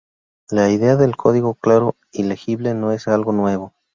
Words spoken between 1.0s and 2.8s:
código claro y legible